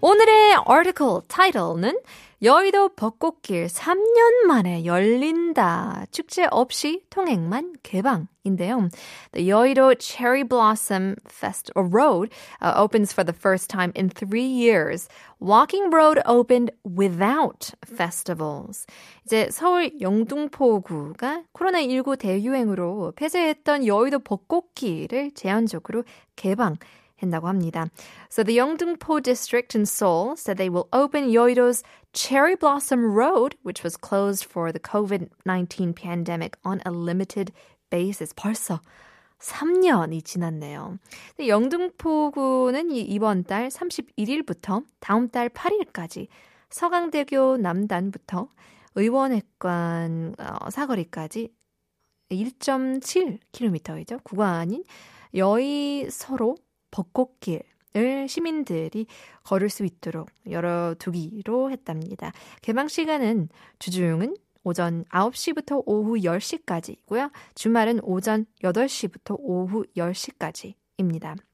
오늘의 0.00 0.58
article 0.68 1.22
title는 1.26 1.98
여의도 2.40 2.90
벚꽃길 2.90 3.66
3년 3.66 4.46
만에 4.46 4.84
열린다. 4.84 6.06
축제 6.12 6.46
없이 6.52 7.02
통행만 7.10 7.72
개방인데요. 7.82 8.90
The 9.32 9.48
여의도 9.48 9.96
Cherry 9.98 10.44
Blossom 10.44 11.16
Fest 11.26 11.72
or 11.74 11.84
Road 11.84 12.30
uh, 12.62 12.74
opens 12.76 13.12
for 13.12 13.24
the 13.24 13.36
first 13.36 13.68
time 13.68 13.90
in 13.96 14.08
three 14.08 14.46
years. 14.46 15.08
Walking 15.40 15.90
Road 15.90 16.22
opened 16.26 16.70
without 16.84 17.72
festivals. 17.84 18.86
이제 19.26 19.48
서울 19.50 19.90
영등포구가 20.00 21.42
코로나19 21.52 22.20
대유행으로 22.20 23.14
폐쇄했던 23.16 23.84
여의도 23.84 24.20
벚꽃길을 24.20 25.32
제한적으로 25.34 26.04
개방 26.36 26.76
했다고 27.22 27.48
합니다. 27.48 27.88
So 28.30 28.42
the 28.42 28.58
Yeongdeungpo 28.58 29.22
district 29.22 29.74
in 29.74 29.86
Seoul 29.86 30.36
said 30.36 30.56
they 30.56 30.68
will 30.68 30.88
open 30.92 31.30
Yoido's 31.30 31.82
Cherry 32.12 32.54
Blossom 32.56 33.12
Road, 33.12 33.56
which 33.62 33.82
was 33.82 33.96
closed 33.96 34.44
for 34.44 34.72
the 34.72 34.80
COVID-19 34.80 35.94
pandemic 35.94 36.56
on 36.64 36.80
a 36.86 36.90
limited 36.90 37.52
basis. 37.90 38.32
벌써 38.34 38.80
3년이 39.38 40.24
지났네요. 40.24 40.98
영등포구는 41.38 42.90
이번 42.90 43.44
달 43.44 43.68
31일부터 43.68 44.84
다음 44.98 45.28
달 45.28 45.48
8일까지 45.48 46.26
서강대교 46.70 47.58
남단부터 47.58 48.48
의원회관 48.96 50.34
사거리까지 50.70 51.52
1.7km이죠. 52.30 54.24
구간인 54.24 54.84
여의서로 55.34 56.56
벚꽃길 56.98 57.62
을 57.96 58.28
시민들이 58.28 59.06
걸을 59.44 59.70
수 59.70 59.84
있도록 59.84 60.28
열어두기로 60.48 61.70
했답니다. 61.70 62.32
개방 62.60 62.86
시간은 62.86 63.48
주중은 63.78 64.36
오전 64.62 65.04
9시부터 65.04 65.82
오후 65.86 66.16
10시까지고요. 66.16 67.30
주말은 67.54 68.00
오전 68.02 68.44
8시부터 68.62 69.36
오후 69.38 69.84
10시까지입니다. 69.96 71.47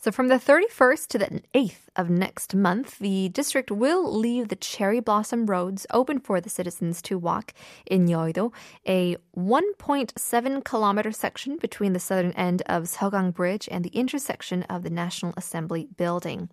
So 0.00 0.12
from 0.12 0.28
the 0.28 0.36
31st 0.36 1.08
to 1.08 1.18
the 1.18 1.42
8th 1.54 1.88
of 1.96 2.08
next 2.08 2.54
month, 2.54 3.00
the 3.00 3.30
district 3.30 3.72
will 3.72 4.16
leave 4.16 4.46
the 4.46 4.54
cherry 4.54 5.00
blossom 5.00 5.46
roads 5.46 5.88
open 5.92 6.20
for 6.20 6.40
the 6.40 6.48
citizens 6.48 7.02
to 7.02 7.18
walk 7.18 7.52
in 7.84 8.06
Yeouido, 8.06 8.52
a 8.86 9.16
1.7 9.36 10.64
kilometer 10.64 11.10
section 11.10 11.56
between 11.56 11.94
the 11.94 11.98
southern 11.98 12.30
end 12.32 12.62
of 12.66 12.84
Seogang 12.84 13.34
Bridge 13.34 13.68
and 13.72 13.84
the 13.84 13.90
intersection 13.90 14.62
of 14.64 14.84
the 14.84 14.90
National 14.90 15.34
Assembly 15.36 15.88
building. 15.96 16.48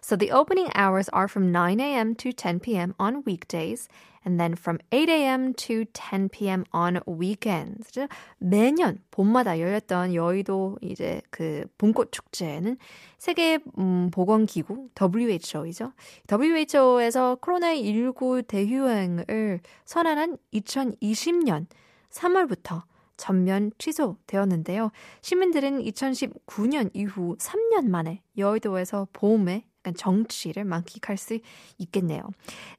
So 0.00 0.16
the 0.16 0.32
opening 0.32 0.72
hours 0.74 1.08
are 1.10 1.28
from 1.28 1.52
9 1.52 1.78
a.m. 1.78 2.16
to 2.16 2.32
10 2.32 2.58
p.m. 2.58 2.96
on 2.98 3.22
weekdays 3.22 3.88
and 4.28 4.38
then 4.38 4.52
from 4.52 4.78
8 4.92 5.08
a.m. 5.08 5.54
to 5.54 5.86
10 5.86 6.28
p.m. 6.28 6.64
on 6.72 7.00
weekends. 7.06 7.98
매년 8.38 8.98
봄마다 9.10 9.58
열렸던 9.58 10.14
여의도 10.14 10.78
이제 10.82 11.22
그 11.30 11.64
봄꽃 11.78 12.12
축제는 12.12 12.76
세계 13.16 13.58
음, 13.78 14.10
보건기구 14.12 14.90
WHO이죠. 15.00 15.92
WHO에서 16.30 17.38
코로나19 17.40 18.46
대유행을 18.46 19.60
선언한 19.86 20.36
2020년 20.52 21.66
3월부터 22.10 22.82
전면 23.16 23.72
취소되었는데요. 23.78 24.92
시민들은 25.22 25.82
2019년 25.82 26.90
이후 26.92 27.36
3년 27.38 27.88
만에 27.88 28.22
여의도에서 28.36 29.08
봄에 29.12 29.64
약간 29.87 29.93
정취를 29.95 30.63
만끽할 30.63 31.17
수 31.17 31.39
있겠네요. 31.77 32.31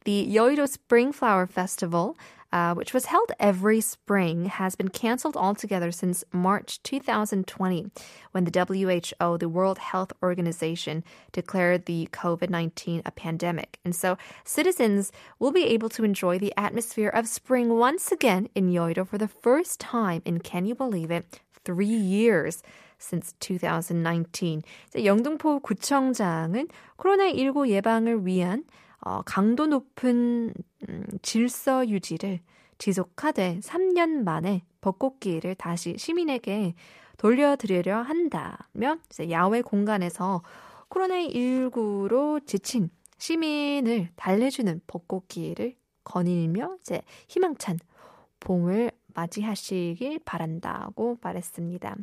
The 0.04 0.26
Yoido 0.26 0.64
Spring 0.64 1.12
Flower 1.12 1.46
Festival 1.46 2.16
uh, 2.54 2.72
which 2.72 2.94
was 2.94 3.06
held 3.06 3.32
every 3.40 3.80
spring, 3.80 4.46
has 4.46 4.76
been 4.76 4.88
canceled 4.88 5.36
altogether 5.36 5.90
since 5.90 6.22
March 6.32 6.80
2020, 6.84 7.90
when 8.30 8.44
the 8.44 8.64
WHO, 8.64 9.38
the 9.38 9.48
World 9.48 9.78
Health 9.78 10.12
Organization, 10.22 11.02
declared 11.32 11.86
the 11.86 12.08
COVID 12.12 12.50
19 12.50 13.02
a 13.04 13.10
pandemic. 13.10 13.80
And 13.84 13.92
so 13.92 14.16
citizens 14.44 15.10
will 15.40 15.50
be 15.50 15.64
able 15.64 15.88
to 15.90 16.04
enjoy 16.04 16.38
the 16.38 16.54
atmosphere 16.56 17.08
of 17.08 17.26
spring 17.26 17.70
once 17.70 18.12
again 18.12 18.48
in 18.54 18.70
Yoido 18.70 19.04
for 19.04 19.18
the 19.18 19.26
first 19.26 19.80
time 19.80 20.22
in, 20.24 20.38
can 20.38 20.64
you 20.64 20.76
believe 20.76 21.10
it, 21.10 21.40
three 21.64 21.86
years. 21.86 22.62
Since 22.99 23.35
2019. 23.39 24.61
영등포 25.03 25.59
구청장은 25.59 26.67
코로나19 26.97 27.69
예방을 27.69 28.25
위한 28.25 28.63
어, 29.01 29.21
강도 29.23 29.65
높은 29.65 30.53
음, 30.89 31.05
질서 31.21 31.87
유지를 31.87 32.39
지속하되 32.77 33.59
3년 33.61 34.23
만에 34.23 34.63
벚꽃길을 34.81 35.55
다시 35.55 35.95
시민에게 35.97 36.73
돌려드리려 37.17 38.01
이제 39.09 39.29
야외 39.29 39.61
공간에서 39.61 40.41
코로나19로 40.89 42.45
지친 42.45 42.89
시민을 43.17 44.09
달래주는 44.15 44.81
벚꽃길을 44.87 45.75
거닐며 46.03 46.77
이제 46.79 47.01
희망찬 47.27 47.79
봄을 48.39 48.91
맞이하시길 49.13 50.19
바란다고 50.23 51.17
말했습니다. 51.21 51.95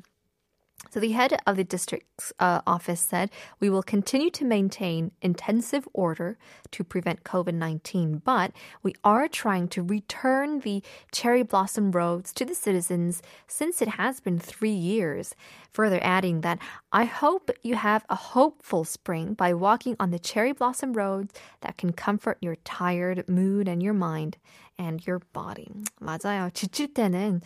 So 0.89 0.99
the 0.99 1.11
head 1.11 1.39
of 1.45 1.55
the 1.55 1.63
district's 1.63 2.33
uh, 2.39 2.61
office 2.65 2.99
said, 2.99 3.29
"We 3.61 3.69
will 3.69 3.83
continue 3.83 4.29
to 4.31 4.43
maintain 4.43 5.11
intensive 5.21 5.87
order 5.93 6.37
to 6.71 6.83
prevent 6.83 7.23
COVID-19, 7.23 8.23
but 8.25 8.51
we 8.81 8.95
are 9.03 9.29
trying 9.29 9.69
to 9.69 9.83
return 9.83 10.59
the 10.59 10.83
cherry 11.13 11.43
blossom 11.43 11.91
roads 11.91 12.33
to 12.33 12.43
the 12.43 12.55
citizens 12.55 13.21
since 13.47 13.81
it 13.81 13.95
has 13.95 14.19
been 14.19 14.39
3 14.39 14.73
years." 14.73 15.35
Further 15.71 15.99
adding 16.01 16.41
that, 16.41 16.59
"I 16.91 17.05
hope 17.05 17.51
you 17.63 17.75
have 17.75 18.03
a 18.09 18.33
hopeful 18.35 18.83
spring 18.83 19.33
by 19.33 19.53
walking 19.53 19.95
on 19.99 20.11
the 20.11 20.19
cherry 20.19 20.51
blossom 20.51 20.91
roads 20.91 21.31
that 21.61 21.77
can 21.77 21.93
comfort 21.93 22.37
your 22.41 22.57
tired 22.65 23.29
mood 23.29 23.69
and 23.69 23.81
your 23.81 23.95
mind 23.95 24.35
and 24.77 25.05
your 25.05 25.21
body." 25.31 25.71
맞아요. 26.01 26.49
지칠 26.51 26.91
때는 26.91 27.41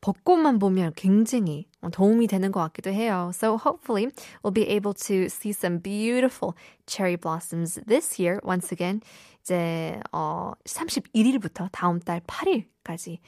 벚꽃만 0.00 0.58
보면 0.58 0.92
굉장히 0.94 1.66
도움이 1.90 2.26
되는 2.26 2.52
것 2.52 2.60
같기도 2.60 2.90
해요. 2.90 3.30
So 3.34 3.56
hopefully 3.56 4.08
we'll 4.42 4.52
be 4.52 4.68
able 4.68 4.94
to 4.94 5.28
see 5.28 5.52
some 5.52 5.78
beautiful 5.78 6.54
cherry 6.86 7.16
blossoms 7.16 7.80
this 7.86 8.20
year. 8.20 8.40
Once 8.44 8.70
again, 8.72 9.00
이제 9.42 10.00
어 10.12 10.52
31일부터 10.64 11.68
다음 11.72 12.00
달 12.00 12.20
8일까지 12.20 13.18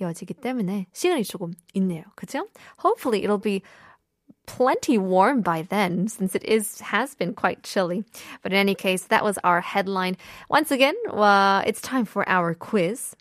이어지기 0.00 0.34
때문에 0.34 0.86
시간이 0.92 1.24
조금 1.24 1.52
있네요. 1.74 2.04
그죠? 2.14 2.46
Hopefully 2.78 3.24
it'll 3.24 3.38
be 3.42 3.62
plenty 4.46 4.96
warm 4.96 5.42
by 5.42 5.62
then 5.62 6.08
since 6.08 6.34
it 6.34 6.44
is 6.44 6.80
has 6.80 7.14
been 7.14 7.34
quite 7.34 7.62
chilly. 7.62 8.04
But 8.42 8.52
in 8.52 8.58
any 8.58 8.74
case, 8.74 9.04
that 9.08 9.24
was 9.24 9.38
our 9.44 9.60
headline. 9.60 10.16
Once 10.48 10.70
again, 10.70 10.94
uh, 11.10 11.62
it's 11.66 11.80
time 11.80 12.04
for 12.04 12.28
our 12.28 12.54
quiz. 12.54 13.14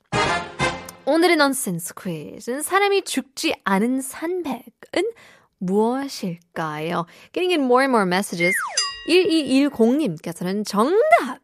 오늘의 1.05 1.37
넌센스 1.37 1.95
퀴즈는 1.95 2.63
사람이 2.63 3.03
죽지 3.03 3.55
않은 3.65 4.01
산맥은 4.01 4.71
무엇일까요? 5.59 7.07
Getting 7.33 7.55
in 7.55 7.65
more 7.65 7.83
and 7.83 7.91
more 7.91 8.07
messages. 8.07 8.55
1210님께서는 9.09 10.65
정답! 10.65 11.41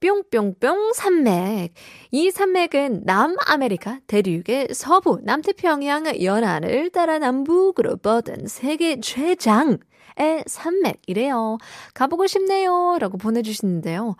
뿅뿅뿅 0.00 0.92
산맥. 0.92 1.72
이 2.10 2.30
산맥은 2.30 3.02
남아메리카 3.04 4.00
대륙의 4.06 4.68
서부 4.72 5.18
남태평양 5.22 6.22
연안을 6.22 6.90
따라 6.90 7.18
남북으로 7.18 7.96
뻗은 7.96 8.46
세계 8.46 9.00
최장 9.00 9.78
의 10.18 10.42
산맥이래요. 10.46 11.58
가보고 11.94 12.26
싶네요. 12.26 12.98
라고 12.98 13.18
보내주시는데요. 13.18 14.16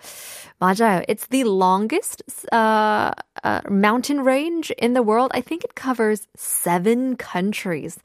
맞아요. 0.58 1.02
It's 1.08 1.28
the 1.28 1.44
longest 1.44 2.22
uh, 2.52 3.10
uh, 3.43 3.61
mountain 3.69 4.21
range 4.21 4.71
in 4.71 4.93
the 4.93 5.03
world. 5.03 5.31
I 5.33 5.41
think 5.41 5.63
it 5.63 5.75
covers 5.75 6.27
seven 6.35 7.15
countries. 7.15 7.99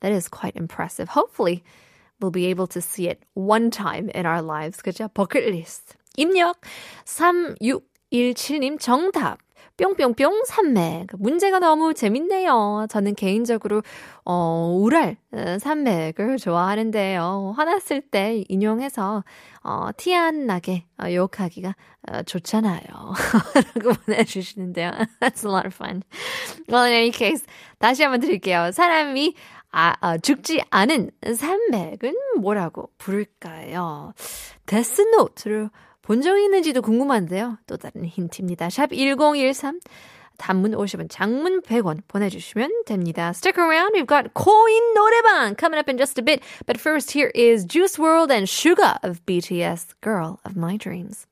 That 0.00 0.12
is 0.12 0.28
quite 0.28 0.56
impressive. 0.56 1.10
Hopefully, 1.10 1.62
we'll 2.20 2.30
be 2.30 2.46
able 2.46 2.66
to 2.68 2.80
see 2.80 3.08
it 3.08 3.22
one 3.34 3.70
time 3.70 4.08
in 4.10 4.26
our 4.26 4.42
lives. 4.42 4.82
그죠? 4.82 5.08
버킷리스트. 5.12 5.94
입력 6.18 6.60
3617님 7.06 8.78
정답. 8.80 9.38
뿅뿅뿅 9.77 10.43
산맥. 10.45 11.07
문제가 11.19 11.59
너무 11.59 11.93
재밌네요. 11.93 12.87
저는 12.89 13.13
개인적으로, 13.15 13.81
어, 14.23 14.73
우랄 14.79 15.17
산맥을 15.59 16.37
좋아하는데요. 16.37 17.53
화났을 17.57 18.01
때 18.01 18.43
인용해서, 18.47 19.23
어, 19.63 19.89
티 19.97 20.13
안 20.15 20.45
나게 20.45 20.85
어, 21.01 21.11
욕하기가 21.11 21.75
어, 22.09 22.23
좋잖아요. 22.23 22.81
라고 23.75 23.93
보내주시는데요. 24.05 24.91
That's 25.19 25.43
a 25.43 25.51
lot 25.51 25.65
of 25.65 25.73
fun. 25.75 26.03
Well, 26.69 26.85
in 26.85 26.93
any 26.93 27.11
case, 27.11 27.43
다시 27.79 28.03
한번 28.03 28.21
드릴게요. 28.21 28.71
사람이 28.71 29.33
아, 29.77 29.93
아, 29.99 30.17
죽지 30.17 30.61
않은 30.69 31.11
산맥은 31.21 32.15
뭐라고 32.39 32.91
부를까요? 32.97 34.13
데스노트를 34.65 35.69
본 36.01 36.21
적이 36.21 36.45
있는지도 36.45 36.81
궁금한데요. 36.81 37.57
또 37.67 37.75
다른 37.75 38.05
힌트입니다. 38.05 38.69
샵 38.69 38.91
1013. 38.93 39.81
단문 40.37 40.71
50원, 40.71 41.07
장문 41.09 41.61
100원 41.61 42.01
보내주시면 42.07 42.83
됩니다. 42.85 43.29
Stick 43.33 43.57
around. 43.57 43.95
We've 43.95 44.07
got 44.07 44.33
코인 44.33 44.93
노래방 44.93 45.55
coming 45.57 45.79
up 45.79 45.89
in 45.89 45.97
just 45.97 46.17
a 46.19 46.23
bit. 46.23 46.41
But 46.65 46.77
first, 46.77 47.11
here 47.11 47.31
is 47.35 47.65
Juice 47.65 47.99
World 47.99 48.31
and 48.31 48.47
Suga 48.47 48.99
of 49.03 49.25
BTS, 49.25 49.95
Girl 50.01 50.39
of 50.45 50.55
My 50.55 50.77
Dreams. 50.77 51.27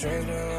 dreams 0.00 0.26
been 0.26 0.57